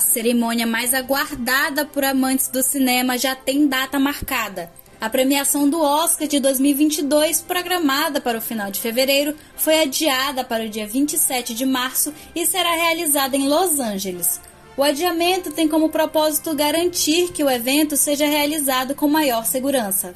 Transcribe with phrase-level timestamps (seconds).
[0.00, 4.70] cerimônia mais aguardada por amantes do cinema já tem data marcada.
[5.00, 10.64] A premiação do Oscar de 2022, programada para o final de fevereiro, foi adiada para
[10.64, 14.40] o dia 27 de março e será realizada em Los Angeles.
[14.76, 20.14] O adiamento tem como propósito garantir que o evento seja realizado com maior segurança.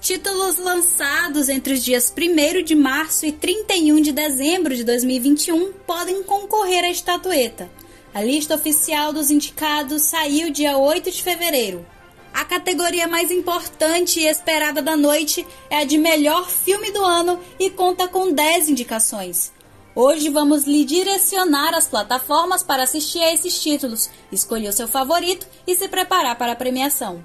[0.00, 6.24] Títulos lançados entre os dias 1 de março e 31 de dezembro de 2021 podem
[6.24, 7.70] concorrer à estatueta.
[8.14, 11.86] A lista oficial dos indicados saiu dia 8 de fevereiro.
[12.34, 17.40] A categoria mais importante e esperada da noite é a de melhor filme do ano
[17.58, 19.50] e conta com 10 indicações.
[19.94, 25.46] Hoje vamos lhe direcionar as plataformas para assistir a esses títulos, escolher o seu favorito
[25.66, 27.24] e se preparar para a premiação.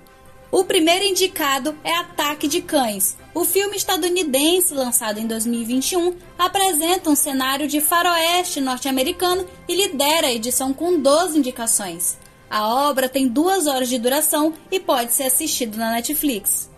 [0.50, 3.18] O primeiro indicado é Ataque de Cães.
[3.34, 10.34] O filme estadunidense, lançado em 2021, apresenta um cenário de faroeste norte-americano e lidera a
[10.34, 12.18] edição com 12 indicações.
[12.50, 16.70] A obra tem duas horas de duração e pode ser assistido na Netflix.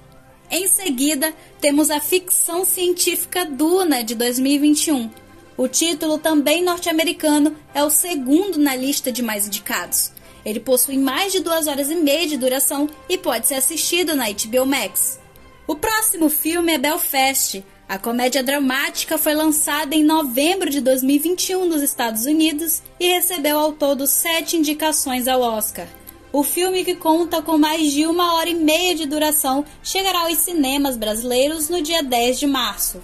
[0.50, 1.32] Em seguida,
[1.62, 5.12] temos a ficção científica Duna de 2021.
[5.56, 10.12] O título, também norte-americano, é o segundo na lista de mais indicados.
[10.50, 14.26] Ele possui mais de duas horas e meia de duração e pode ser assistido na
[14.32, 15.20] HBO Max.
[15.68, 21.84] O próximo filme é Belfast, a comédia dramática foi lançada em novembro de 2021 nos
[21.84, 25.88] Estados Unidos e recebeu ao todo sete indicações ao Oscar.
[26.34, 30.40] O filme, que conta com mais de uma hora e meia de duração, chegará aos
[30.40, 33.04] cinemas brasileiros no dia 10 de março.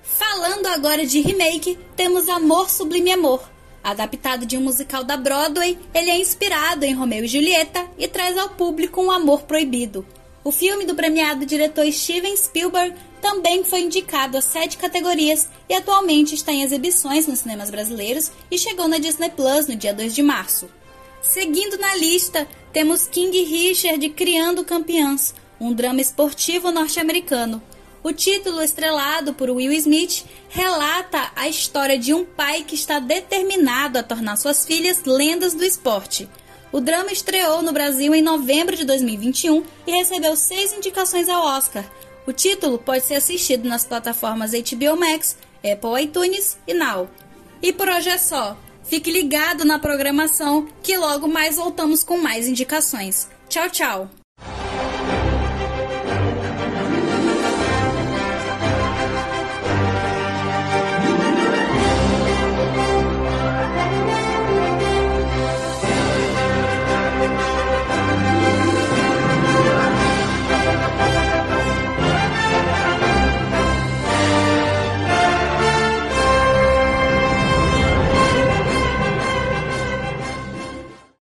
[0.00, 3.53] Falando agora de remake, temos Amor Sublime Amor.
[3.84, 8.38] Adaptado de um musical da Broadway, ele é inspirado em Romeu e Julieta e traz
[8.38, 10.06] ao público um amor proibido.
[10.42, 16.34] O filme do premiado diretor Steven Spielberg também foi indicado a sete categorias e atualmente
[16.34, 20.22] está em exibições nos cinemas brasileiros e chegou na Disney Plus no dia 2 de
[20.22, 20.66] março.
[21.20, 27.62] Seguindo na lista, temos King Richard Criando Campeãs, um drama esportivo norte-americano.
[28.04, 33.98] O título, estrelado por Will Smith, relata a história de um pai que está determinado
[33.98, 36.28] a tornar suas filhas lendas do esporte.
[36.70, 41.82] O drama estreou no Brasil em novembro de 2021 e recebeu seis indicações ao Oscar.
[42.26, 47.08] O título pode ser assistido nas plataformas HBO Max, Apple iTunes e Now.
[47.62, 48.54] E por hoje é só.
[48.82, 53.30] Fique ligado na programação que logo mais voltamos com mais indicações.
[53.48, 54.23] Tchau, tchau!